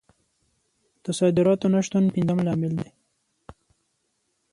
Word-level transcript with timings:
د 1.03 1.05
صادراتو 1.19 1.67
نه 1.73 1.79
شتون 1.85 2.05
پنځم 2.15 2.39
لامل 2.45 2.73
دی. 2.81 2.89